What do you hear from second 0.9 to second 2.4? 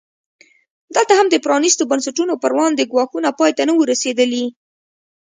دلته هم د پرانیستو بنسټونو